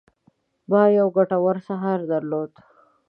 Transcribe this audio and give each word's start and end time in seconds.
ما 0.69 0.81
یو 0.97 1.07
ګټور 1.17 1.57
سهار 1.67 1.99
درلود. 2.11 2.51